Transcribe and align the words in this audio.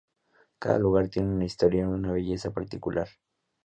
Cada 0.57 0.79
lugar 0.79 1.09
tiene 1.09 1.31
una 1.35 1.45
historia 1.45 1.81
y 1.81 1.83
una 1.83 2.11
belleza 2.11 2.49
particular. 2.51 3.07